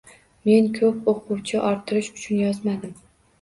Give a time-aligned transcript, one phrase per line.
[0.49, 2.99] Men ko’p o’quvchi orttirish uchun yozmadim.